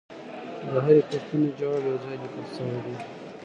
[0.71, 2.95] د هرې پوښتنې ځواب یو ځای لیکل شوی دی